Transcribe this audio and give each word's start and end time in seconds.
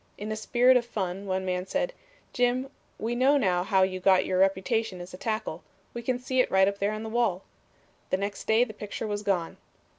In 0.17 0.31
a 0.31 0.35
spirit 0.35 0.77
of 0.77 0.85
fun 0.87 1.27
one 1.27 1.45
man 1.45 1.67
said, 1.67 1.93
'Jim, 2.33 2.71
we 2.97 3.13
know 3.13 3.37
now 3.37 3.61
how 3.63 3.83
you 3.83 3.99
got 3.99 4.25
your 4.25 4.39
reputation 4.39 4.99
as 4.99 5.13
a 5.13 5.17
tackle. 5.17 5.61
We 5.93 6.01
can 6.01 6.17
see 6.17 6.39
it 6.39 6.49
right 6.49 6.67
up 6.67 6.79
there 6.79 6.91
on 6.91 7.03
the 7.03 7.07
wall.' 7.09 7.43
The 8.09 8.17
next 8.17 8.45
day 8.47 8.63
the 8.63 8.73
picture 8.73 9.05
was 9.05 9.21
gone. 9.21 9.57